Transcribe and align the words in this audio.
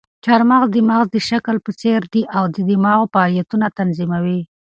چهارمغز 0.23 0.69
د 0.71 0.77
مغز 0.89 1.07
د 1.11 1.17
شکل 1.29 1.55
په 1.65 1.71
څېر 1.81 2.01
دي 2.13 2.23
او 2.37 2.43
د 2.55 2.57
دماغو 2.69 3.11
فعالیتونه 3.13 3.65
تنظیموي. 3.77 4.39